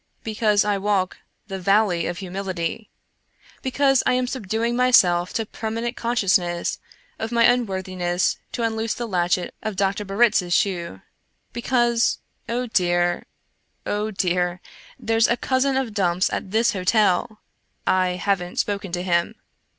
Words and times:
Because 0.23 0.65
I 0.65 0.79
walk 0.79 1.17
the 1.45 1.59
Valley 1.59 2.07
of 2.07 2.17
Humility. 2.17 2.89
Be 3.61 3.69
cause 3.69 4.01
I 4.07 4.13
am 4.13 4.25
subduing 4.25 4.75
myself 4.75 5.31
to 5.33 5.45
permanent 5.45 5.95
consciousness 5.95 6.79
of 7.19 7.31
my 7.31 7.43
unworthiness 7.43 8.39
to 8.53 8.63
unloose 8.63 8.95
the 8.95 9.07
latchet 9.07 9.53
of 9.61 9.75
Dr. 9.75 10.03
Barritz's 10.03 10.55
shoe. 10.55 11.03
Because— 11.53 12.17
oh, 12.49 12.65
dear, 12.65 13.27
oh, 13.85 14.09
dear— 14.09 14.59
there's 14.99 15.27
a 15.27 15.37
cousin 15.37 15.77
of 15.77 15.93
Dumps 15.93 16.33
at 16.33 16.49
this 16.49 16.73
hotel! 16.73 17.39
I 17.85 18.15
haven't 18.15 18.57
spoken 18.57 18.91
to 18.93 19.03
him. 19.03 19.35